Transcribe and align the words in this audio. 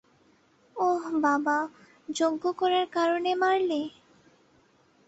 ওহ, 0.75 1.03
বাবা, 1.19 1.57
যজ্ঞ 2.09 2.43
করার 2.51 2.85
কারণে 2.91 3.31
মারলি? 3.35 3.81